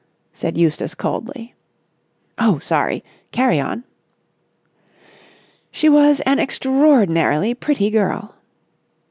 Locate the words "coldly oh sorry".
0.95-3.03